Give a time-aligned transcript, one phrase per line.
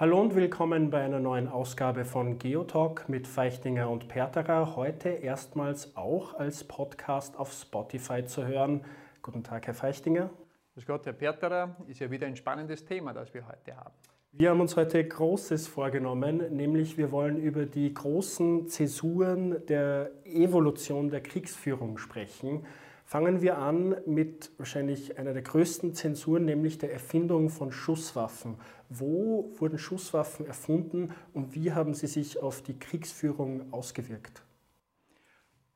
[0.00, 4.74] Hallo und willkommen bei einer neuen Ausgabe von Geotalk mit Feichtinger und Perterer.
[4.74, 8.82] Heute erstmals auch als Podcast auf Spotify zu hören.
[9.20, 10.30] Guten Tag, Herr Feichtinger.
[10.72, 11.76] Grüß Gott, Herr Perterer.
[11.86, 13.92] Ist ja wieder ein spannendes Thema, das wir heute haben.
[14.32, 21.10] Wir haben uns heute Großes vorgenommen, nämlich wir wollen über die großen Zäsuren der Evolution
[21.10, 22.64] der Kriegsführung sprechen.
[23.04, 28.54] Fangen wir an mit wahrscheinlich einer der größten Zensuren, nämlich der Erfindung von Schusswaffen.
[28.92, 34.42] Wo wurden Schusswaffen erfunden und wie haben sie sich auf die Kriegsführung ausgewirkt?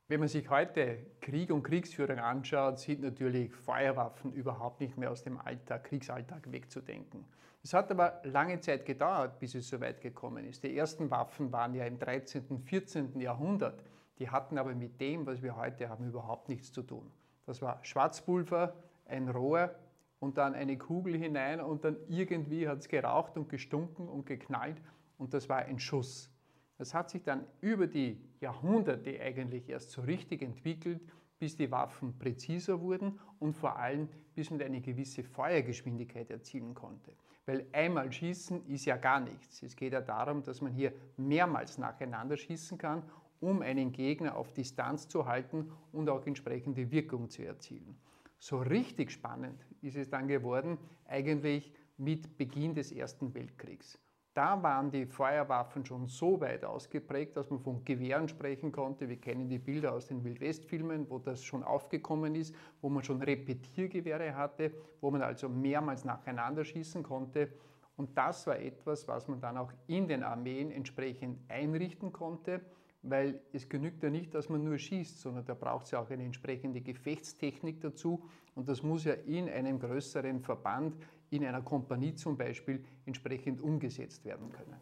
[0.09, 5.23] Wenn man sich heute Krieg und Kriegsführung anschaut, sind natürlich Feuerwaffen überhaupt nicht mehr aus
[5.23, 7.23] dem Alltag, Kriegsalltag wegzudenken.
[7.63, 10.61] Es hat aber lange Zeit gedauert, bis es so weit gekommen ist.
[10.63, 13.17] Die ersten Waffen waren ja im 13., 14.
[13.21, 13.81] Jahrhundert.
[14.19, 17.09] Die hatten aber mit dem, was wir heute haben, überhaupt nichts zu tun.
[17.45, 18.73] Das war Schwarzpulver,
[19.07, 19.73] ein Rohr
[20.19, 24.81] und dann eine Kugel hinein und dann irgendwie hat es geraucht und gestunken und geknallt
[25.17, 26.31] und das war ein Schuss.
[26.77, 31.01] Das hat sich dann über die Jahrhunderte eigentlich erst so richtig entwickelt,
[31.39, 37.13] bis die Waffen präziser wurden und vor allem bis man eine gewisse Feuergeschwindigkeit erzielen konnte.
[37.45, 39.61] Weil einmal schießen ist ja gar nichts.
[39.63, 43.03] Es geht ja darum, dass man hier mehrmals nacheinander schießen kann,
[43.39, 47.97] um einen Gegner auf Distanz zu halten und auch entsprechende Wirkung zu erzielen.
[48.39, 53.99] So richtig spannend ist es dann geworden, eigentlich mit Beginn des Ersten Weltkriegs.
[54.33, 59.07] Da waren die Feuerwaffen schon so weit ausgeprägt, dass man von Gewehren sprechen konnte.
[59.07, 63.21] Wir kennen die Bilder aus den Wildwestfilmen, wo das schon aufgekommen ist, wo man schon
[63.21, 67.53] Repetiergewehre hatte, wo man also mehrmals nacheinander schießen konnte.
[67.95, 72.59] Und das war etwas, was man dann auch in den Armeen entsprechend einrichten konnte,
[73.03, 76.09] weil es genügt ja nicht, dass man nur schießt, sondern da braucht es ja auch
[76.09, 78.27] eine entsprechende Gefechtstechnik dazu.
[78.55, 80.95] Und das muss ja in einem größeren Verband
[81.29, 84.75] in einer Kompanie zum Beispiel entsprechend umgesetzt werden können.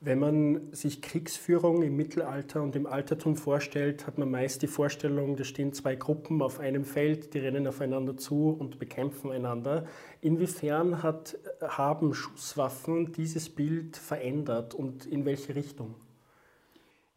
[0.00, 5.34] Wenn man sich Kriegsführung im Mittelalter und im Altertum vorstellt, hat man meist die Vorstellung,
[5.34, 9.86] da stehen zwei Gruppen auf einem Feld, die rennen aufeinander zu und bekämpfen einander.
[10.20, 15.96] Inwiefern hat, haben Schusswaffen dieses Bild verändert und in welche Richtung?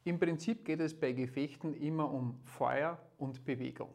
[0.03, 3.89] Im Prinzip geht es bei Gefechten immer um Feuer und Bewegung.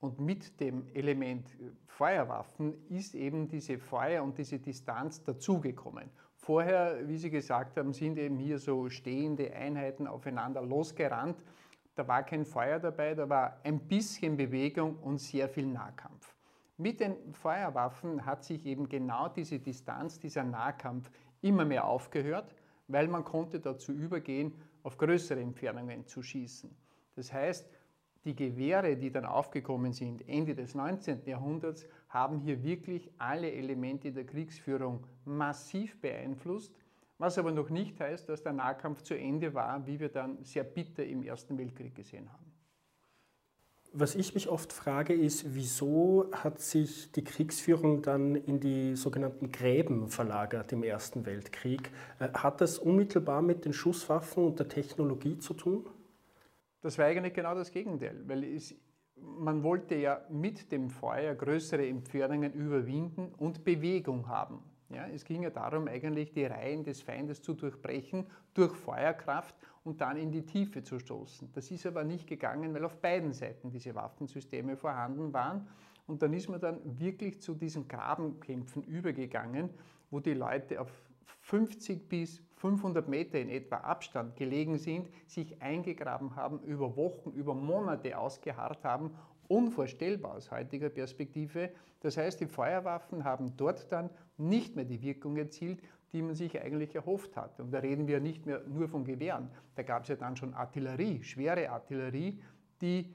[0.00, 1.46] Und mit dem Element
[1.86, 6.10] Feuerwaffen ist eben diese Feuer und diese Distanz dazugekommen.
[6.36, 11.44] Vorher, wie Sie gesagt haben, sind eben hier so stehende Einheiten aufeinander losgerannt.
[11.94, 16.34] Da war kein Feuer dabei, da war ein bisschen Bewegung und sehr viel Nahkampf.
[16.78, 21.10] Mit den Feuerwaffen hat sich eben genau diese Distanz, dieser Nahkampf
[21.42, 22.54] immer mehr aufgehört,
[22.88, 26.74] weil man konnte dazu übergehen, auf größere Entfernungen zu schießen.
[27.16, 27.68] Das heißt,
[28.24, 31.22] die Gewehre, die dann aufgekommen sind, Ende des 19.
[31.26, 36.74] Jahrhunderts, haben hier wirklich alle Elemente der Kriegsführung massiv beeinflusst,
[37.18, 40.64] was aber noch nicht heißt, dass der Nahkampf zu Ende war, wie wir dann sehr
[40.64, 42.50] bitter im Ersten Weltkrieg gesehen haben.
[43.92, 49.50] Was ich mich oft frage, ist, wieso hat sich die Kriegsführung dann in die sogenannten
[49.50, 51.90] Gräben verlagert im Ersten Weltkrieg?
[52.20, 55.86] Äh, hat das unmittelbar mit den Schusswaffen und der Technologie zu tun?
[56.80, 58.74] Das war eigentlich genau das Gegenteil, weil es,
[59.16, 64.62] man wollte ja mit dem Feuer größere Entfernungen überwinden und Bewegung haben.
[64.88, 69.54] Ja, es ging ja darum, eigentlich die Reihen des Feindes zu durchbrechen durch Feuerkraft
[69.84, 71.52] und dann in die Tiefe zu stoßen.
[71.52, 75.68] Das ist aber nicht gegangen, weil auf beiden Seiten diese Waffensysteme vorhanden waren.
[76.08, 79.70] Und dann ist man dann wirklich zu diesen Grabenkämpfen übergegangen,
[80.10, 80.90] wo die Leute auf
[81.42, 87.54] 50 bis 500 Meter in etwa Abstand gelegen sind, sich eingegraben haben, über Wochen, über
[87.54, 89.12] Monate ausgeharrt haben,
[89.48, 91.70] unvorstellbar aus heutiger Perspektive.
[92.00, 95.80] Das heißt, die Feuerwaffen haben dort dann nicht mehr die Wirkung erzielt,
[96.12, 97.58] die man sich eigentlich erhofft hat.
[97.60, 99.50] Und da reden wir nicht mehr nur von Gewehren.
[99.74, 102.42] Da gab es ja dann schon Artillerie, schwere Artillerie,
[102.82, 103.14] die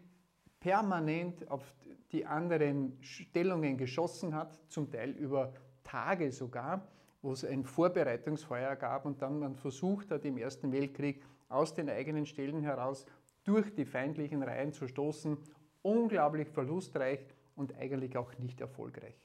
[0.60, 1.76] permanent auf
[2.12, 5.54] die anderen Stellungen geschossen hat, zum Teil über
[5.84, 6.88] Tage sogar
[7.26, 11.90] wo es ein Vorbereitungsfeuer gab und dann man versucht hat, im Ersten Weltkrieg aus den
[11.90, 13.08] eigenen Stellen heraus
[13.44, 15.36] durch die feindlichen Reihen zu stoßen.
[15.82, 17.20] Unglaublich verlustreich
[17.56, 19.16] und eigentlich auch nicht erfolgreich.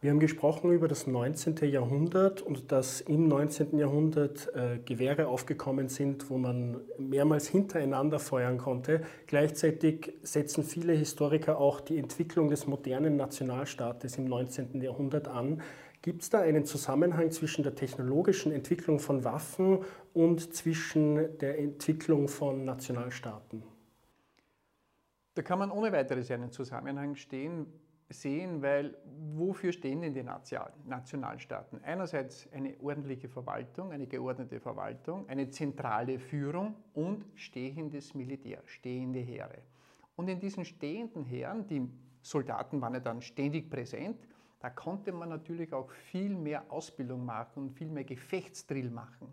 [0.00, 1.56] Wir haben gesprochen über das 19.
[1.72, 3.76] Jahrhundert und dass im 19.
[3.78, 9.02] Jahrhundert äh, Gewehre aufgekommen sind, wo man mehrmals hintereinander feuern konnte.
[9.26, 14.80] Gleichzeitig setzen viele Historiker auch die Entwicklung des modernen Nationalstaates im 19.
[14.80, 15.62] Jahrhundert an.
[16.00, 19.80] Gibt es da einen Zusammenhang zwischen der technologischen Entwicklung von Waffen
[20.14, 23.64] und zwischen der Entwicklung von Nationalstaaten?
[25.34, 27.66] Da kann man ohne weiteres einen Zusammenhang stehen,
[28.10, 28.96] sehen, weil
[29.34, 31.82] wofür stehen denn die Nationalstaaten?
[31.84, 39.58] Einerseits eine ordentliche Verwaltung, eine geordnete Verwaltung, eine zentrale Führung und stehendes Militär, stehende Heere.
[40.16, 41.88] Und in diesen stehenden Heeren, die
[42.22, 44.26] Soldaten waren ja dann ständig präsent,
[44.60, 49.32] da konnte man natürlich auch viel mehr Ausbildung machen und viel mehr Gefechtsdrill machen.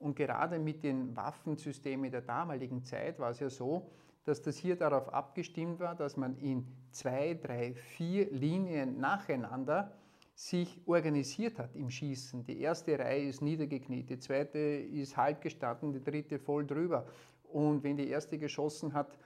[0.00, 3.90] Und gerade mit den Waffensystemen der damaligen Zeit war es ja so,
[4.24, 9.92] dass das hier darauf abgestimmt war, dass man in zwei, drei, vier Linien nacheinander
[10.34, 12.44] sich organisiert hat im Schießen.
[12.44, 17.06] Die erste Reihe ist niedergekniet, die zweite ist halb gestanden, die dritte voll drüber.
[17.44, 19.16] Und wenn die erste geschossen hat,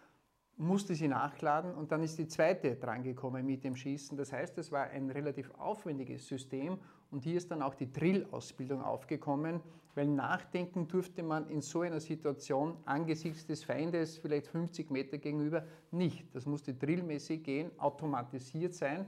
[0.58, 4.18] musste sie nachladen und dann ist die zweite drangekommen mit dem Schießen.
[4.18, 6.78] Das heißt, es war ein relativ aufwendiges System
[7.12, 9.60] und hier ist dann auch die Drill-Ausbildung aufgekommen,
[9.94, 15.64] weil nachdenken durfte man in so einer Situation angesichts des Feindes vielleicht 50 Meter gegenüber
[15.92, 16.34] nicht.
[16.34, 19.06] Das musste drillmäßig gehen, automatisiert sein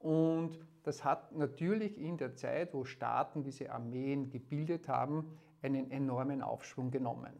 [0.00, 6.42] und das hat natürlich in der Zeit, wo Staaten diese Armeen gebildet haben, einen enormen
[6.42, 7.32] Aufschwung genommen.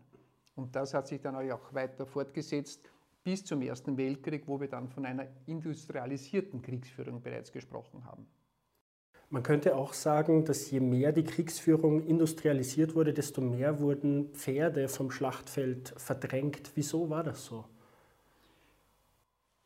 [0.56, 2.90] Und das hat sich dann auch weiter fortgesetzt
[3.22, 8.26] bis zum Ersten Weltkrieg, wo wir dann von einer industrialisierten Kriegsführung bereits gesprochen haben.
[9.32, 14.88] Man könnte auch sagen, dass je mehr die Kriegsführung industrialisiert wurde, desto mehr wurden Pferde
[14.88, 16.72] vom Schlachtfeld verdrängt.
[16.74, 17.64] Wieso war das so?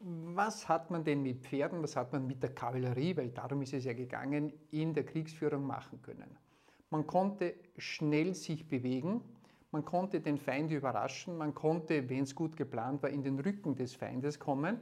[0.00, 3.72] Was hat man denn mit Pferden, was hat man mit der Kavallerie, weil darum ist
[3.72, 6.36] es ja gegangen, in der Kriegsführung machen können?
[6.90, 9.22] Man konnte schnell sich bewegen,
[9.74, 13.74] man konnte den Feind überraschen, man konnte, wenn es gut geplant war, in den Rücken
[13.74, 14.80] des Feindes kommen.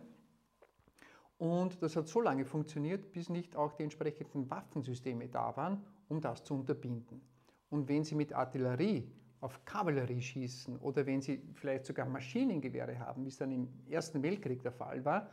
[1.39, 6.21] Und das hat so lange funktioniert, bis nicht auch die entsprechenden Waffensysteme da waren, um
[6.21, 7.23] das zu unterbinden.
[7.71, 9.11] Und wenn Sie mit Artillerie
[9.41, 14.23] auf Kavallerie schießen oder wenn Sie vielleicht sogar Maschinengewehre haben, wie es dann im Ersten
[14.23, 15.31] Weltkrieg der Fall war,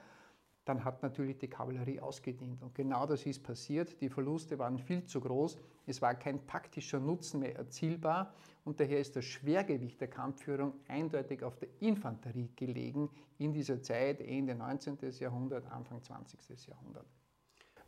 [0.69, 2.61] dann hat natürlich die Kavallerie ausgedient.
[2.61, 3.99] Und genau das ist passiert.
[4.01, 5.57] Die Verluste waren viel zu groß.
[5.87, 8.33] Es war kein taktischer Nutzen mehr erzielbar.
[8.65, 14.21] Und daher ist das Schwergewicht der Kampfführung eindeutig auf der Infanterie gelegen in dieser Zeit,
[14.21, 14.99] Ende 19.
[15.19, 16.67] Jahrhundert, Anfang 20.
[16.67, 17.07] Jahrhundert.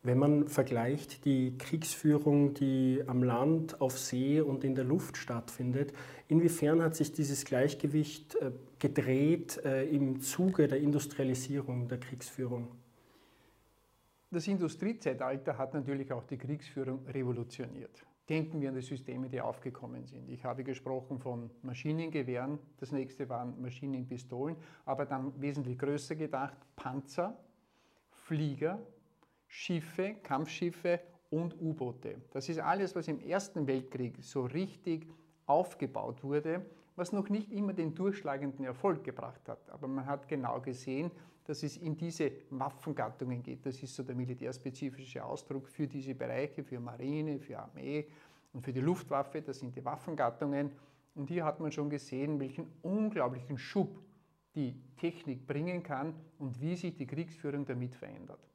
[0.03, 5.94] Wenn man vergleicht die Kriegsführung, die am Land, auf See und in der Luft stattfindet,
[6.27, 12.69] inwiefern hat sich dieses Gleichgewicht äh, gedreht äh, im Zuge der Industrialisierung der Kriegsführung?
[14.31, 18.04] Das Industriezeitalter hat natürlich auch die Kriegsführung revolutioniert.
[18.27, 20.30] Denken wir an die Systeme, die aufgekommen sind.
[20.30, 24.56] Ich habe gesprochen von Maschinengewehren, das nächste waren Maschinenpistolen,
[24.86, 27.38] aber dann wesentlich größer gedacht Panzer,
[28.09, 28.80] Flieger,
[29.53, 32.21] Schiffe, Kampfschiffe und U-Boote.
[32.31, 35.06] Das ist alles, was im Ersten Weltkrieg so richtig
[35.45, 36.65] aufgebaut wurde,
[36.95, 39.69] was noch nicht immer den durchschlagenden Erfolg gebracht hat.
[39.69, 41.12] Aber man hat genau gesehen,
[41.44, 43.65] dass es in diese Waffengattungen geht.
[43.65, 48.07] Das ist so der militärspezifische Ausdruck für diese Bereiche, für Marine, für Armee
[48.54, 49.42] und für die Luftwaffe.
[49.42, 50.71] Das sind die Waffengattungen.
[51.13, 54.00] Und hier hat man schon gesehen, welchen unglaublichen Schub
[54.56, 58.50] die Technik bringen kann und wie sich die Kriegsführung damit verändert.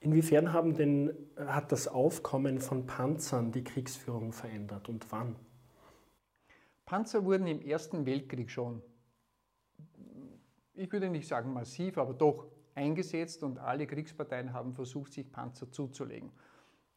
[0.00, 5.36] Inwiefern haben denn, hat das Aufkommen von Panzern die Kriegsführung verändert und wann?
[6.86, 8.82] Panzer wurden im Ersten Weltkrieg schon,
[10.72, 15.70] ich würde nicht sagen massiv, aber doch eingesetzt und alle Kriegsparteien haben versucht, sich Panzer
[15.70, 16.32] zuzulegen.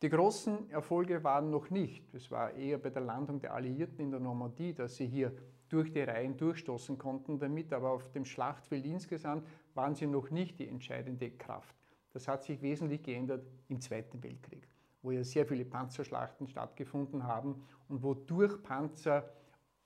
[0.01, 2.13] Die großen Erfolge waren noch nicht.
[2.13, 5.33] Es war eher bei der Landung der Alliierten in der Normandie, dass sie hier
[5.67, 10.59] durch die Reihen durchstoßen konnten damit, aber auf dem Schlachtfeld insgesamt waren sie noch nicht
[10.59, 11.75] die entscheidende Kraft.
[12.13, 14.67] Das hat sich wesentlich geändert im Zweiten Weltkrieg,
[15.01, 19.29] wo ja sehr viele Panzerschlachten stattgefunden haben und wo durch Panzer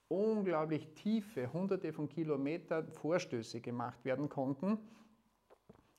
[0.09, 4.77] unglaublich tiefe, hunderte von Kilometern Vorstöße gemacht werden konnten,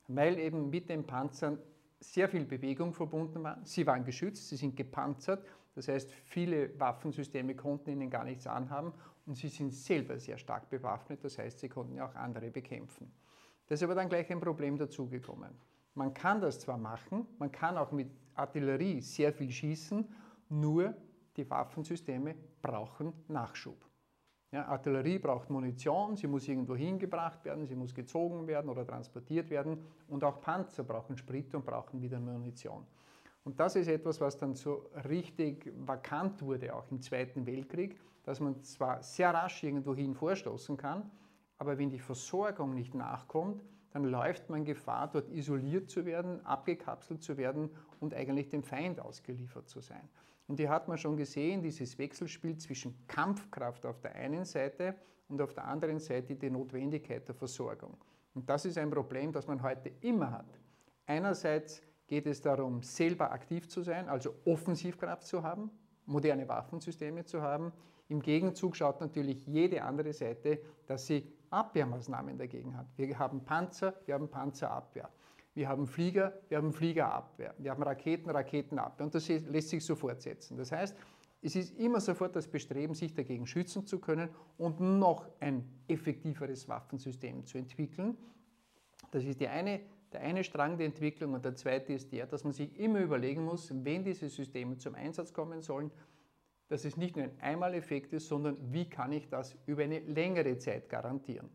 [0.06, 1.58] weil eben mit den Panzern
[2.00, 3.60] sehr viel Bewegung verbunden war.
[3.64, 5.44] Sie waren geschützt, sie sind gepanzert,
[5.74, 8.92] das heißt, viele Waffensysteme konnten ihnen gar nichts anhaben
[9.26, 13.12] und sie sind selber sehr stark bewaffnet, das heißt, sie konnten ja auch andere bekämpfen.
[13.66, 15.50] Da ist aber dann gleich ein Problem dazugekommen.
[15.98, 20.06] Man kann das zwar machen, man kann auch mit Artillerie sehr viel schießen,
[20.48, 20.94] nur
[21.36, 23.84] die Waffensysteme brauchen Nachschub.
[24.52, 29.50] Ja, Artillerie braucht Munition, sie muss irgendwo hingebracht werden, sie muss gezogen werden oder transportiert
[29.50, 32.86] werden und auch Panzer brauchen Sprit und brauchen wieder Munition.
[33.42, 38.38] Und das ist etwas, was dann so richtig vakant wurde, auch im Zweiten Weltkrieg, dass
[38.38, 41.10] man zwar sehr rasch irgendwo hin vorstoßen kann,
[41.58, 47.22] aber wenn die Versorgung nicht nachkommt, dann läuft man Gefahr, dort isoliert zu werden, abgekapselt
[47.22, 50.08] zu werden und eigentlich dem Feind ausgeliefert zu sein.
[50.46, 54.94] Und hier hat man schon gesehen, dieses Wechselspiel zwischen Kampfkraft auf der einen Seite
[55.28, 57.96] und auf der anderen Seite die Notwendigkeit der Versorgung.
[58.34, 60.58] Und das ist ein Problem, das man heute immer hat.
[61.06, 65.70] Einerseits geht es darum, selber aktiv zu sein, also Offensivkraft zu haben,
[66.06, 67.72] moderne Waffensysteme zu haben.
[68.08, 72.86] Im Gegenzug schaut natürlich jede andere Seite, dass sie Abwehrmaßnahmen dagegen hat.
[72.96, 75.08] Wir haben Panzer, wir haben Panzerabwehr.
[75.54, 77.54] Wir haben Flieger, wir haben Fliegerabwehr.
[77.58, 79.06] Wir haben Raketen, Raketenabwehr.
[79.06, 80.56] Und das lässt sich so fortsetzen.
[80.56, 80.96] Das heißt,
[81.40, 86.68] es ist immer sofort das Bestreben, sich dagegen schützen zu können und noch ein effektiveres
[86.68, 88.16] Waffensystem zu entwickeln.
[89.10, 89.80] Das ist eine
[90.12, 93.44] der eine Strang der Entwicklung und der zweite ist der, dass man sich immer überlegen
[93.44, 95.90] muss, wenn diese Systeme zum Einsatz kommen sollen,
[96.68, 100.58] dass es nicht nur ein Einmaleffekt ist, sondern wie kann ich das über eine längere
[100.58, 101.48] Zeit garantieren.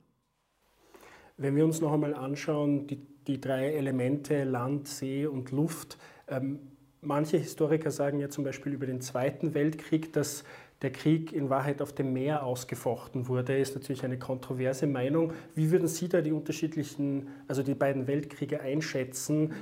[1.37, 6.59] Wenn wir uns noch einmal anschauen, die, die drei Elemente Land, See und Luft, ähm,
[7.01, 10.43] manche Historiker sagen ja zum Beispiel über den Zweiten Weltkrieg, dass
[10.81, 15.31] der Krieg in Wahrheit auf dem Meer ausgefochten wurde, ist natürlich eine kontroverse Meinung.
[15.55, 19.53] Wie würden Sie da die unterschiedlichen, also die beiden Weltkriege einschätzen?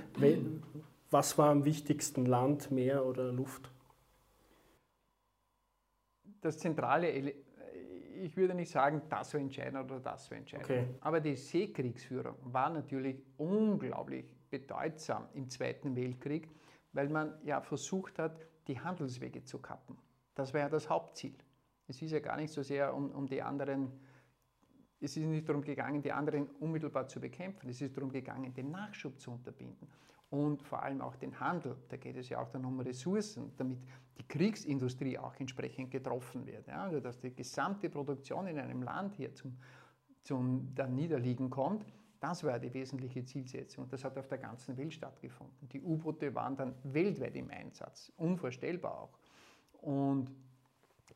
[1.12, 3.70] Was war am wichtigsten, Land, Meer oder Luft?
[6.41, 7.10] Das zentrale,
[8.21, 10.65] ich würde nicht sagen, das war entscheidend oder das war entscheidend.
[10.65, 10.88] Okay.
[11.01, 16.50] Aber die Seekriegsführung war natürlich unglaublich bedeutsam im Zweiten Weltkrieg,
[16.93, 19.98] weil man ja versucht hat, die Handelswege zu kappen.
[20.36, 21.36] Das war ja das Hauptziel.
[21.88, 23.91] Es ist ja gar nicht so sehr um, um die anderen,
[25.01, 27.70] es ist nicht darum gegangen, die anderen unmittelbar zu bekämpfen.
[27.70, 29.88] Es ist darum gegangen, den Nachschub zu unterbinden.
[30.29, 31.75] Und vor allem auch den Handel.
[31.89, 33.79] Da geht es ja auch dann um Ressourcen, damit
[34.17, 36.67] die Kriegsindustrie auch entsprechend getroffen wird.
[36.67, 36.84] Ja?
[36.84, 39.58] Also dass die gesamte Produktion in einem Land hier zum,
[40.22, 41.86] zum dann Niederliegen kommt.
[42.20, 43.89] Das war die wesentliche Zielsetzung.
[43.89, 45.67] Das hat auf der ganzen Welt stattgefunden.
[45.70, 48.13] Die U-Boote waren dann weltweit im Einsatz.
[48.15, 49.17] Unvorstellbar auch.
[49.81, 50.31] Und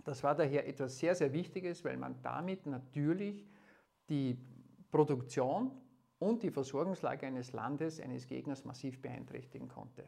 [0.04, 3.46] das war daher etwas sehr, sehr Wichtiges, weil man damit natürlich
[4.10, 4.38] die
[4.92, 5.72] Produktion
[6.20, 10.08] und die Versorgungslage eines Landes, eines Gegners massiv beeinträchtigen konnte.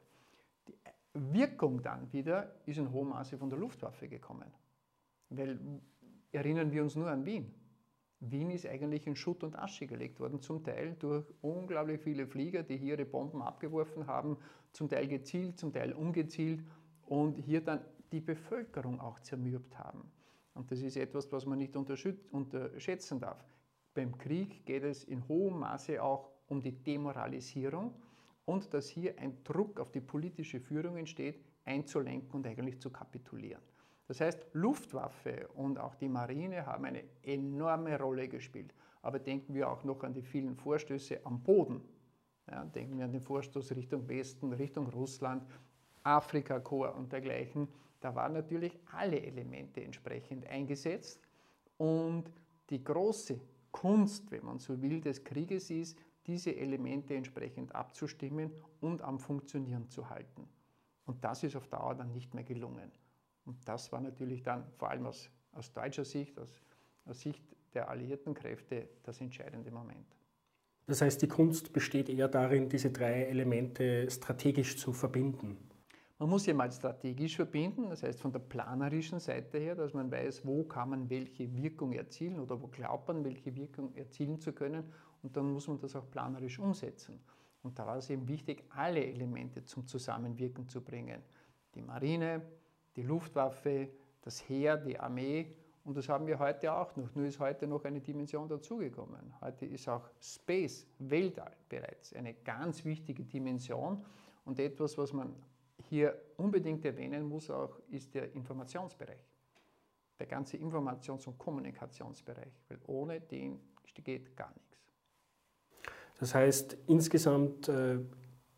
[0.67, 0.75] Die
[1.13, 4.51] Wirkung dann wieder ist in hohem Maße von der Luftwaffe gekommen.
[5.29, 5.59] Weil
[6.31, 7.53] erinnern wir uns nur an Wien.
[8.19, 12.63] Wien ist eigentlich in Schutt und Asche gelegt worden, zum Teil durch unglaublich viele Flieger,
[12.63, 14.37] die hier ihre Bomben abgeworfen haben,
[14.71, 16.63] zum Teil gezielt, zum Teil ungezielt
[17.05, 20.11] und hier dann die Bevölkerung auch zermürbt haben.
[20.53, 23.56] Und das ist etwas, was man nicht unterschätzen darf.
[23.97, 27.95] Beim Krieg geht es in hohem Maße auch um die Demoralisierung
[28.45, 33.63] und dass hier ein Druck auf die politische Führung entsteht, einzulenken und eigentlich zu kapitulieren.
[34.07, 38.71] Das heißt, Luftwaffe und auch die Marine haben eine enorme Rolle gespielt.
[39.01, 41.81] Aber denken wir auch noch an die vielen Vorstöße am Boden.
[42.51, 45.41] Ja, denken wir an den Vorstoß Richtung Westen, Richtung Russland,
[46.03, 47.67] Afrika-Korps und dergleichen.
[47.99, 51.19] Da waren natürlich alle Elemente entsprechend eingesetzt
[51.77, 52.31] und
[52.69, 53.39] die große
[53.77, 59.87] Kunst, wenn man so will, des Krieges ist, diese Elemente entsprechend abzustimmen und am Funktionieren
[59.87, 60.49] zu halten.
[61.05, 62.91] Und das ist auf Dauer dann nicht mehr gelungen.
[63.45, 66.49] Und das war natürlich dann vor allem aus, aus deutscher Sicht, aus,
[67.05, 67.43] aus Sicht
[67.75, 70.07] der alliierten Kräfte, das entscheidende Moment.
[70.87, 75.55] Das heißt, die Kunst besteht eher darin, diese drei Elemente strategisch zu verbinden.
[76.19, 80.11] Man muss sie mal strategisch verbinden, das heißt von der planerischen Seite her, dass man
[80.11, 84.51] weiß, wo kann man welche Wirkung erzielen oder wo glaubt man, welche Wirkung erzielen zu
[84.51, 87.19] können und dann muss man das auch planerisch umsetzen.
[87.61, 91.21] Und da war es eben wichtig, alle Elemente zum Zusammenwirken zu bringen.
[91.75, 92.41] Die Marine,
[92.95, 93.89] die Luftwaffe,
[94.21, 97.13] das Heer, die Armee und das haben wir heute auch noch.
[97.13, 99.33] Nur ist heute noch eine Dimension dazugekommen.
[99.39, 104.03] Heute ist auch Space, Weltall bereits eine ganz wichtige Dimension
[104.45, 105.35] und etwas, was man
[105.89, 109.25] hier unbedingt erwähnen muss auch, ist der Informationsbereich.
[110.19, 113.59] Der ganze Informations- und Kommunikationsbereich, weil ohne den
[114.03, 114.77] geht gar nichts.
[116.19, 117.99] Das heißt, insgesamt äh,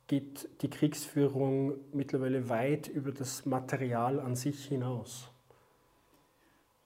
[0.07, 5.31] geht die Kriegsführung mittlerweile weit über das Material an sich hinaus.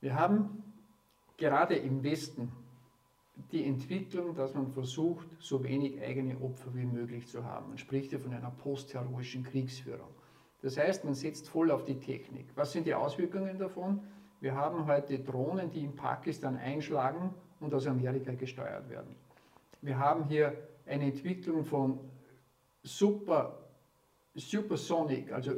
[0.02, 0.64] Wir haben
[1.38, 2.52] gerade im Westen
[3.52, 7.70] die Entwicklung, dass man versucht, so wenig eigene Opfer wie möglich zu haben.
[7.70, 10.10] Man spricht ja von einer postheroischen Kriegsführung.
[10.64, 12.46] Das heißt, man setzt voll auf die Technik.
[12.56, 14.00] Was sind die Auswirkungen davon?
[14.40, 19.16] Wir haben heute Drohnen, die in Pakistan einschlagen und aus Amerika gesteuert werden.
[19.82, 20.56] Wir haben hier
[20.86, 22.00] eine Entwicklung von
[22.82, 23.60] Super,
[24.36, 25.52] Supersonic, also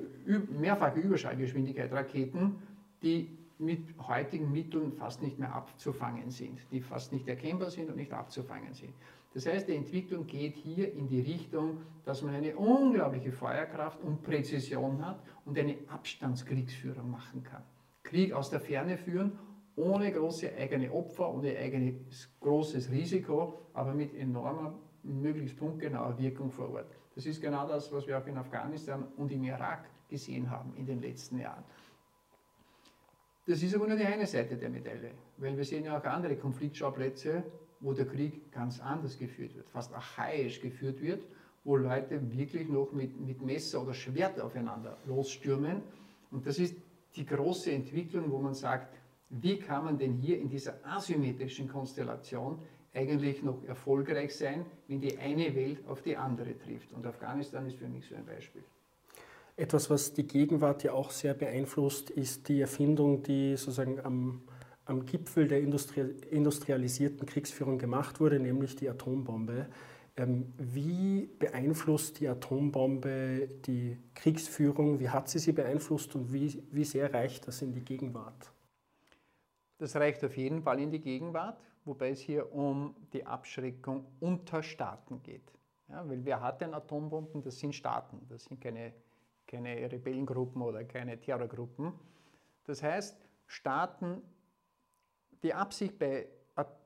[0.49, 2.55] mehrfache Überschallgeschwindigkeit Raketen,
[3.03, 7.95] die mit heutigen Mitteln fast nicht mehr abzufangen sind, die fast nicht erkennbar sind und
[7.95, 8.93] nicht abzufangen sind.
[9.35, 14.23] Das heißt, die Entwicklung geht hier in die Richtung, dass man eine unglaubliche Feuerkraft und
[14.23, 17.61] Präzision hat und eine Abstandskriegsführung machen kann.
[18.01, 19.37] Krieg aus der Ferne führen,
[19.75, 26.69] ohne große eigene Opfer, ohne eigenes großes Risiko, aber mit enormer, möglichst punktgenauer Wirkung vor
[26.69, 26.95] Ort.
[27.13, 30.85] Das ist genau das, was wir auch in Afghanistan und im Irak gesehen haben in
[30.85, 31.65] den letzten Jahren.
[33.45, 36.37] Das ist aber nur die eine Seite der Medaille, weil wir sehen ja auch andere
[36.37, 37.43] Konfliktschauplätze,
[37.85, 41.23] wo der Krieg ganz anders geführt wird, fast archaisch geführt wird,
[41.63, 45.83] wo Leute wirklich noch mit, mit Messer oder Schwert aufeinander losstürmen.
[46.31, 46.75] Und das ist
[47.15, 48.97] die große Entwicklung, wo man sagt,
[49.29, 52.57] wie kann man denn hier in dieser asymmetrischen Konstellation
[52.91, 56.91] eigentlich noch erfolgreich sein, wenn die eine Welt auf die andere trifft.
[56.91, 58.63] Und Afghanistan ist für mich so ein Beispiel.
[59.57, 64.41] Etwas, was die Gegenwart ja auch sehr beeinflusst, ist die Erfindung, die sozusagen am,
[64.85, 69.67] am Gipfel der Industrie, industrialisierten Kriegsführung gemacht wurde, nämlich die Atombombe.
[70.17, 74.99] Ähm, wie beeinflusst die Atombombe die Kriegsführung?
[74.99, 78.51] Wie hat sie sie beeinflusst und wie, wie sehr reicht das in die Gegenwart?
[79.77, 84.63] Das reicht auf jeden Fall in die Gegenwart, wobei es hier um die Abschreckung unter
[84.63, 85.51] Staaten geht.
[85.89, 87.41] Ja, weil wer hat denn Atombomben?
[87.41, 88.93] Das sind Staaten, das sind keine
[89.47, 91.93] keine Rebellengruppen oder keine Terrorgruppen.
[92.65, 94.21] Das heißt, Staaten,
[95.45, 96.27] die Absicht bei,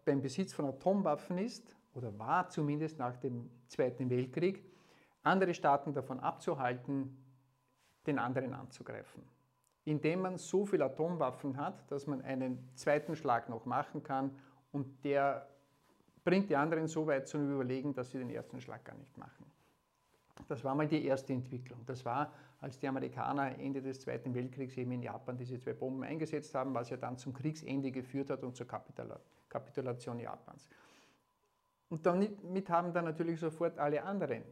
[0.03, 4.63] beim Besitz von Atomwaffen ist, oder war zumindest nach dem Zweiten Weltkrieg,
[5.23, 7.17] andere Staaten davon abzuhalten,
[8.05, 9.23] den anderen anzugreifen.
[9.85, 14.37] Indem man so viele Atomwaffen hat, dass man einen zweiten Schlag noch machen kann
[14.73, 15.47] und der
[16.25, 19.49] bringt die anderen so weit zum Überlegen, dass sie den ersten Schlag gar nicht machen.
[20.47, 21.85] Das war mal die erste Entwicklung.
[21.85, 26.03] Das war als die Amerikaner Ende des Zweiten Weltkriegs eben in Japan diese zwei Bomben
[26.03, 30.67] eingesetzt haben, was ja dann zum Kriegsende geführt hat und zur Kapitulation Japans.
[31.89, 34.43] Und damit haben dann natürlich sofort alle anderen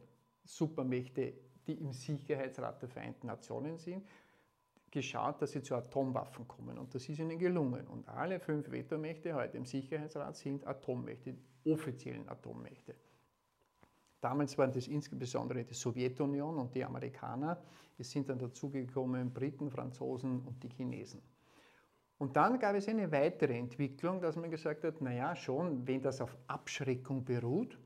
[0.44, 1.34] Supermächte,
[1.66, 4.06] die im Sicherheitsrat der Vereinten Nationen sind,
[4.90, 6.78] geschaut, dass sie zu Atomwaffen kommen.
[6.78, 7.86] Und das ist ihnen gelungen.
[7.86, 12.94] Und alle fünf Vetomächte heute im Sicherheitsrat sind Atommächte, offiziellen Atommächte.
[14.20, 17.62] Damals waren das insbesondere die Sowjetunion und die Amerikaner.
[17.96, 21.22] Es sind dann dazugekommen Briten, Franzosen und die Chinesen.
[22.18, 26.20] Und dann gab es eine weitere Entwicklung, dass man gesagt hat, naja, schon, wenn das
[26.20, 27.78] auf Abschreckung beruht,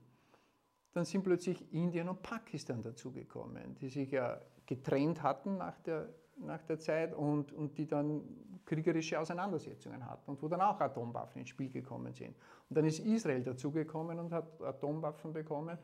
[0.92, 6.62] dann sind plötzlich Indien und Pakistan dazugekommen, die sich ja getrennt hatten nach der, nach
[6.62, 8.23] der Zeit und, und die dann
[8.64, 12.35] kriegerische Auseinandersetzungen hatten und wo dann auch Atomwaffen ins Spiel gekommen sind.
[12.68, 15.79] Und dann ist Israel dazugekommen und hat Atomwaffen bekommen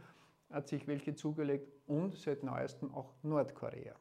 [0.51, 3.95] hat sich welche zugelegt und seit neuestem auch Nordkorea.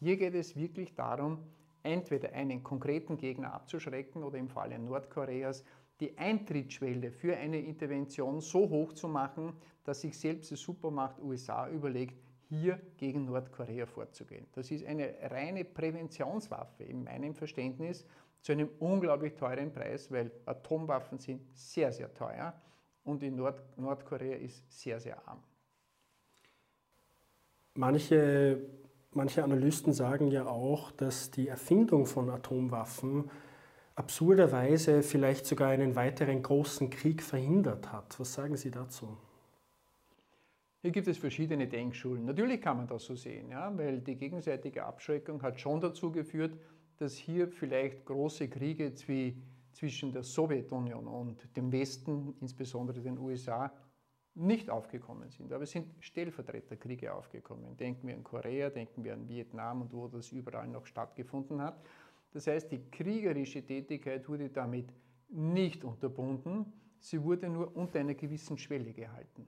[0.00, 1.38] Hier geht es wirklich darum,
[1.82, 5.64] entweder einen konkreten Gegner abzuschrecken oder im Falle Nordkoreas
[6.00, 11.68] die Eintrittsschwelle für eine Intervention so hoch zu machen, dass sich selbst die Supermacht USA
[11.68, 14.46] überlegt, hier gegen Nordkorea vorzugehen.
[14.52, 18.06] Das ist eine reine Präventionswaffe in meinem Verständnis
[18.40, 22.54] zu einem unglaublich teuren Preis, weil Atomwaffen sind sehr, sehr teuer
[23.04, 25.42] und in Nord Nordkorea ist sehr, sehr arm.
[27.78, 28.58] Manche,
[29.12, 33.30] manche Analysten sagen ja auch, dass die Erfindung von Atomwaffen
[33.94, 38.18] absurderweise vielleicht sogar einen weiteren großen Krieg verhindert hat.
[38.18, 39.16] Was sagen Sie dazu?
[40.82, 42.24] Hier gibt es verschiedene Denkschulen.
[42.24, 46.58] Natürlich kann man das so sehen, ja, weil die gegenseitige Abschreckung hat schon dazu geführt,
[46.96, 53.72] dass hier vielleicht große Kriege zwischen der Sowjetunion und dem Westen, insbesondere den USA,
[54.38, 55.52] nicht aufgekommen sind.
[55.52, 57.76] Aber es sind Stellvertreterkriege aufgekommen.
[57.76, 61.80] Denken wir an Korea, denken wir an Vietnam und wo das überall noch stattgefunden hat.
[62.32, 64.92] Das heißt, die kriegerische Tätigkeit wurde damit
[65.28, 69.46] nicht unterbunden, sie wurde nur unter einer gewissen Schwelle gehalten.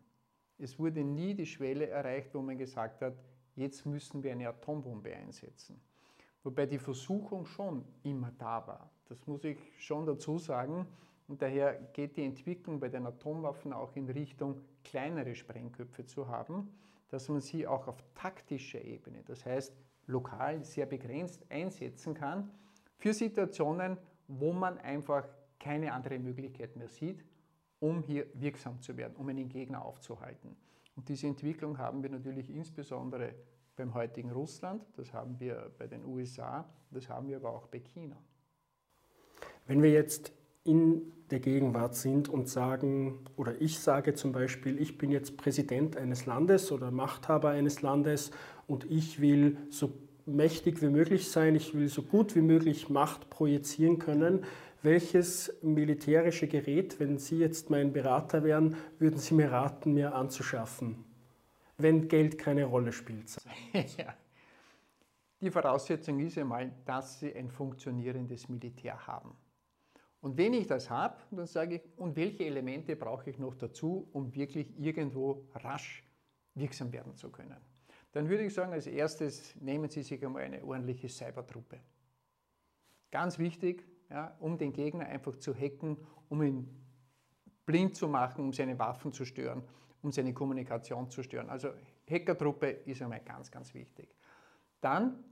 [0.58, 3.14] Es wurde nie die Schwelle erreicht, wo man gesagt hat,
[3.54, 5.80] jetzt müssen wir eine Atombombe einsetzen.
[6.42, 8.90] Wobei die Versuchung schon immer da war.
[9.08, 10.86] Das muss ich schon dazu sagen.
[11.30, 16.76] Und daher geht die Entwicklung bei den Atomwaffen auch in Richtung kleinere Sprengköpfe zu haben,
[17.08, 19.72] dass man sie auch auf taktischer Ebene, das heißt
[20.08, 22.50] lokal sehr begrenzt einsetzen kann,
[22.96, 25.28] für Situationen, wo man einfach
[25.60, 27.24] keine andere Möglichkeit mehr sieht,
[27.78, 30.56] um hier wirksam zu werden, um einen Gegner aufzuhalten.
[30.96, 33.36] Und diese Entwicklung haben wir natürlich insbesondere
[33.76, 37.78] beim heutigen Russland, das haben wir bei den USA, das haben wir aber auch bei
[37.78, 38.20] China.
[39.68, 40.32] Wenn wir jetzt
[40.64, 45.96] in der Gegenwart sind und sagen, oder ich sage zum Beispiel, ich bin jetzt Präsident
[45.96, 48.30] eines Landes oder Machthaber eines Landes
[48.66, 49.92] und ich will so
[50.26, 54.44] mächtig wie möglich sein, ich will so gut wie möglich Macht projizieren können.
[54.82, 61.04] Welches militärische Gerät, wenn Sie jetzt mein Berater wären, würden Sie mir raten, mir anzuschaffen,
[61.76, 63.36] wenn Geld keine Rolle spielt?
[63.72, 64.14] Ja.
[65.42, 69.34] Die Voraussetzung ist einmal, dass Sie ein funktionierendes Militär haben.
[70.20, 74.08] Und wenn ich das habe, dann sage ich, und welche Elemente brauche ich noch dazu,
[74.12, 76.04] um wirklich irgendwo rasch
[76.54, 77.56] wirksam werden zu können?
[78.12, 81.80] Dann würde ich sagen, als erstes nehmen Sie sich einmal eine ordentliche Cybertruppe.
[83.10, 85.96] Ganz wichtig, ja, um den Gegner einfach zu hacken,
[86.28, 86.68] um ihn
[87.64, 89.62] blind zu machen, um seine Waffen zu stören,
[90.02, 91.48] um seine Kommunikation zu stören.
[91.48, 91.70] Also
[92.08, 94.14] Hackertruppe ist einmal ganz, ganz wichtig.
[94.80, 95.24] Dann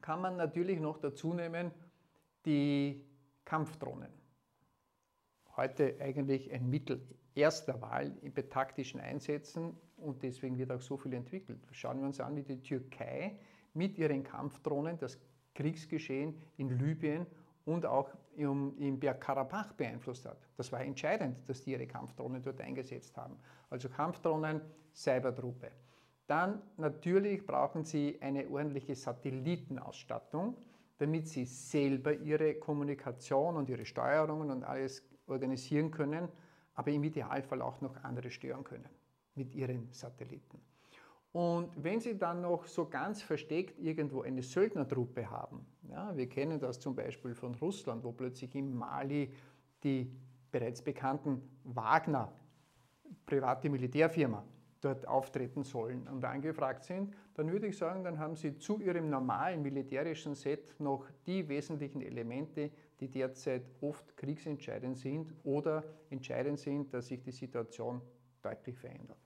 [0.00, 1.70] kann man natürlich noch dazu nehmen
[2.44, 3.04] die
[3.44, 4.12] Kampfdrohnen.
[5.56, 11.14] Heute eigentlich ein Mittel erster Wahl bei taktischen Einsätzen und deswegen wird auch so viel
[11.14, 11.60] entwickelt.
[11.72, 13.38] Schauen wir uns an, wie die Türkei
[13.72, 15.18] mit ihren Kampfdrohnen das
[15.54, 17.26] Kriegsgeschehen in Libyen
[17.64, 20.38] und auch im, im Bergkarabach beeinflusst hat.
[20.56, 23.36] Das war entscheidend, dass die ihre Kampfdrohnen dort eingesetzt haben.
[23.70, 24.60] Also Kampfdrohnen,
[24.94, 25.70] Cybertruppe.
[26.26, 30.56] Dann natürlich brauchen sie eine ordentliche Satellitenausstattung,
[30.98, 36.28] damit sie selber ihre Kommunikation und ihre Steuerungen und alles organisieren können,
[36.74, 38.88] aber im Idealfall auch noch andere stören können
[39.34, 40.60] mit ihren Satelliten.
[41.32, 46.60] Und wenn Sie dann noch so ganz versteckt irgendwo eine Söldnertruppe haben, ja, wir kennen
[46.60, 49.34] das zum Beispiel von Russland, wo plötzlich in Mali
[49.82, 50.12] die
[50.52, 52.32] bereits bekannten Wagner,
[53.26, 54.44] private Militärfirma,
[54.84, 59.10] dort auftreten sollen und angefragt sind, dann würde ich sagen, dann haben Sie zu Ihrem
[59.10, 62.70] normalen militärischen Set noch die wesentlichen Elemente,
[63.00, 68.00] die derzeit oft kriegsentscheidend sind oder entscheidend sind, dass sich die Situation
[68.42, 69.18] deutlich verändert.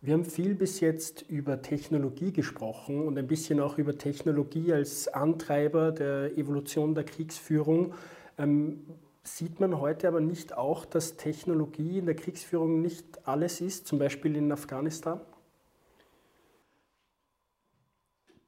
[0.00, 5.06] Wir haben viel bis jetzt über Technologie gesprochen und ein bisschen auch über Technologie als
[5.06, 7.94] Antreiber der Evolution der Kriegsführung.
[8.36, 8.84] Ähm,
[9.22, 13.98] sieht man heute aber nicht auch, dass Technologie in der Kriegsführung nicht alles ist, zum
[13.98, 15.20] Beispiel in Afghanistan?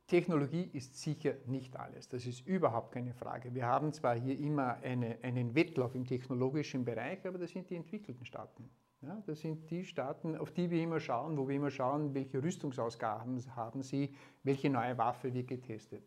[0.06, 3.54] Technologie ist sicher nicht alles, das ist überhaupt keine Frage.
[3.54, 7.76] Wir haben zwar hier immer eine, einen Wettlauf im technologischen Bereich, aber das sind die
[7.76, 8.68] entwickelten Staaten.
[9.00, 12.42] Ja, das sind die Staaten, auf die wir immer schauen, wo wir immer schauen, welche
[12.42, 16.02] Rüstungsausgaben haben sie, welche neue Waffe wird getestet.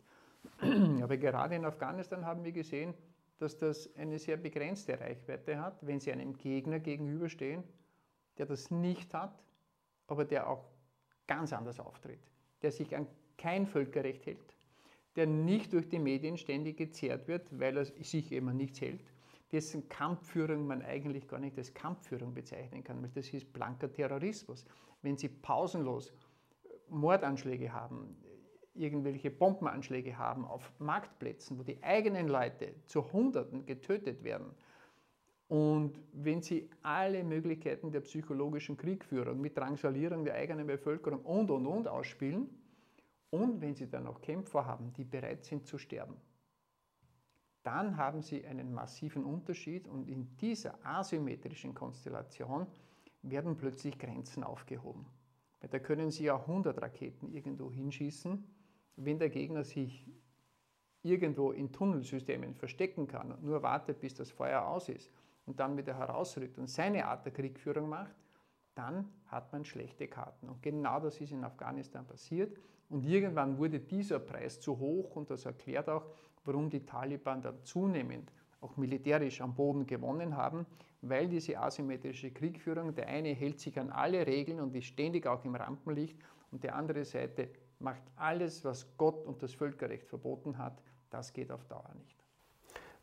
[1.01, 2.93] Aber gerade in Afghanistan haben wir gesehen,
[3.39, 7.63] dass das eine sehr begrenzte Reichweite hat, wenn sie einem Gegner gegenüberstehen,
[8.38, 9.43] der das nicht hat,
[10.08, 10.65] aber der auch
[11.28, 12.19] ganz anders auftritt,
[12.62, 14.58] der sich an kein Völkerrecht hält,
[15.15, 19.02] der nicht durch die Medien ständig gezehrt wird, weil er sich eben nichts hält,
[19.52, 24.65] dessen Kampfführung man eigentlich gar nicht als Kampfführung bezeichnen kann, weil das ist blanker Terrorismus.
[25.02, 26.13] Wenn Sie pausenlos
[26.89, 28.17] Mordanschläge haben,
[28.77, 34.55] irgendwelche Bombenanschläge haben auf Marktplätzen, wo die eigenen Leute zu Hunderten getötet werden,
[35.47, 41.65] und wenn Sie alle Möglichkeiten der psychologischen Kriegführung mit Drangsalierung der eigenen Bevölkerung und, und,
[41.65, 42.49] und ausspielen,
[43.29, 46.15] und wenn Sie dann noch Kämpfer haben, die bereit sind zu sterben,
[47.63, 52.67] dann haben Sie einen massiven Unterschied und in dieser asymmetrischen Konstellation
[53.21, 55.05] werden plötzlich Grenzen aufgehoben.
[55.59, 58.45] Weil da können Sie ja 100 Raketen irgendwo hinschießen.
[58.97, 60.05] Wenn der Gegner sich
[61.03, 65.12] irgendwo in Tunnelsystemen verstecken kann und nur wartet, bis das Feuer aus ist
[65.45, 68.15] und dann wieder herausrückt und seine Art der Kriegführung macht,
[68.75, 70.49] dann hat man schlechte Karten.
[70.49, 72.57] Und genau das ist in Afghanistan passiert.
[72.89, 76.05] Und irgendwann wurde dieser Preis zu hoch und das erklärt auch,
[76.45, 78.31] warum die Taliban dann zunehmend
[78.62, 80.65] auch militärisch am Boden gewonnen haben,
[81.01, 85.43] weil diese asymmetrische Kriegführung, der eine hält sich an alle Regeln und ist ständig auch
[85.45, 86.17] im Rampenlicht
[86.51, 91.51] und die andere Seite macht alles, was Gott und das Völkerrecht verboten hat, das geht
[91.51, 92.17] auf Dauer nicht.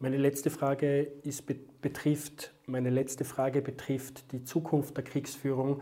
[0.00, 1.44] Meine letzte Frage ist,
[1.80, 5.80] betrifft, meine letzte Frage betrifft die Zukunft der Kriegsführung.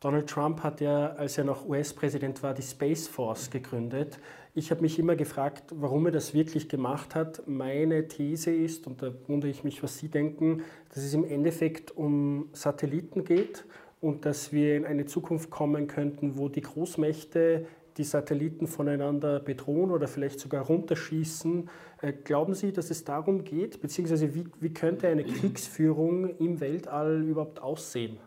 [0.00, 4.18] Donald Trump hat ja, als er noch US-Präsident war, die Space Force gegründet.
[4.54, 7.46] Ich habe mich immer gefragt, warum er das wirklich gemacht hat.
[7.46, 11.92] Meine These ist, und da wundere ich mich, was Sie denken, dass es im Endeffekt
[11.96, 13.64] um Satelliten geht
[14.00, 17.66] und dass wir in eine Zukunft kommen könnten, wo die Großmächte
[17.96, 21.68] die Satelliten voneinander bedrohen oder vielleicht sogar runterschießen.
[22.00, 23.80] Äh, glauben Sie, dass es darum geht?
[23.80, 28.18] Beziehungsweise wie, wie könnte eine Kriegsführung im Weltall überhaupt aussehen?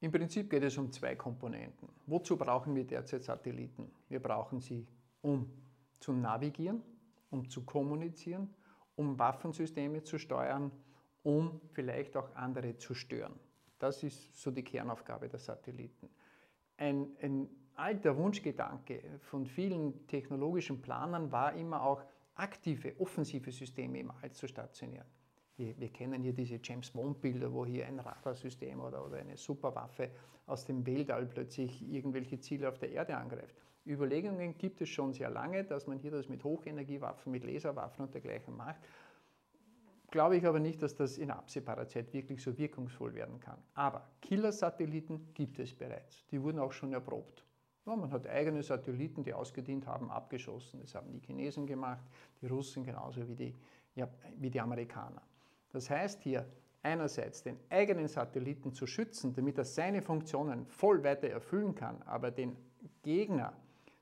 [0.00, 1.88] Im Prinzip geht es um zwei Komponenten.
[2.06, 3.90] Wozu brauchen wir derzeit Satelliten?
[4.08, 4.86] Wir brauchen sie,
[5.22, 5.50] um
[5.98, 6.82] zu navigieren,
[7.30, 8.52] um zu kommunizieren,
[8.96, 10.70] um Waffensysteme zu steuern,
[11.22, 13.32] um vielleicht auch andere zu stören.
[13.78, 16.10] Das ist so die Kernaufgabe der Satelliten.
[16.76, 22.02] Ein, ein alter Wunschgedanke von vielen technologischen Planern war immer auch,
[22.36, 25.06] aktive, offensive Systeme im All zu stationieren.
[25.56, 30.10] Wir, wir, kennen hier diese James Bond-Bilder, wo hier ein Radarsystem oder, oder eine Superwaffe
[30.46, 33.54] aus dem Weltall plötzlich irgendwelche Ziele auf der Erde angreift.
[33.86, 38.14] Überlegungen gibt es schon sehr lange, dass man hier das mit Hochenergiewaffen, mit Laserwaffen und
[38.14, 38.80] dergleichen macht.
[40.10, 43.58] Glaube ich aber nicht, dass das in absehbarer Zeit wirklich so wirkungsvoll werden kann.
[43.74, 46.26] Aber Killer-Satelliten gibt es bereits.
[46.28, 47.44] Die wurden auch schon erprobt.
[47.86, 50.80] Ja, man hat eigene Satelliten, die ausgedient haben, abgeschossen.
[50.80, 52.04] Das haben die Chinesen gemacht,
[52.40, 53.54] die Russen genauso wie die,
[53.94, 55.22] ja, wie die Amerikaner.
[55.70, 56.46] Das heißt hier,
[56.82, 62.30] einerseits den eigenen Satelliten zu schützen, damit er seine Funktionen voll weiter erfüllen kann, aber
[62.30, 62.56] den
[63.02, 63.52] Gegner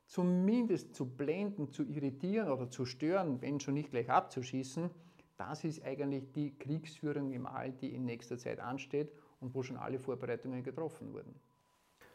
[0.06, 4.90] zumindest zu blenden, zu irritieren oder zu stören, wenn schon nicht gleich abzuschießen,
[5.38, 9.76] das ist eigentlich die Kriegsführung im All, die in nächster Zeit ansteht und wo schon
[9.76, 11.34] alle Vorbereitungen getroffen wurden.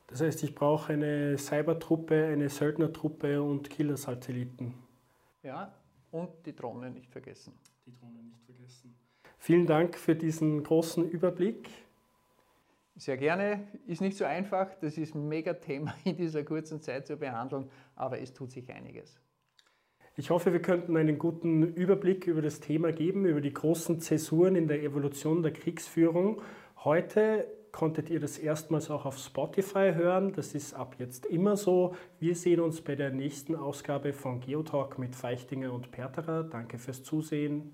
[0.07, 4.73] Das heißt, ich brauche eine Cybertruppe, eine Söldnertruppe und Killersatelliten.
[5.43, 5.73] Ja,
[6.11, 7.53] und die Drohnen nicht vergessen.
[7.85, 8.95] Die Drohnen nicht vergessen.
[9.37, 11.69] Vielen Dank für diesen großen Überblick.
[12.95, 13.67] Sehr gerne.
[13.85, 14.73] Ist nicht so einfach.
[14.81, 19.19] Das ist ein Mega-Thema in dieser kurzen Zeit zu behandeln, aber es tut sich einiges.
[20.15, 24.55] Ich hoffe, wir könnten einen guten Überblick über das Thema geben, über die großen Zäsuren
[24.55, 26.41] in der Evolution der Kriegsführung.
[26.83, 27.45] Heute
[27.77, 30.33] konntet ihr das erstmals auch auf Spotify hören.
[30.33, 31.93] Das ist ab jetzt immer so.
[32.19, 36.43] Wir sehen uns bei der nächsten Ausgabe von Geotalk mit Feichtinger und Perterer.
[36.43, 37.71] Danke fürs Zusehen.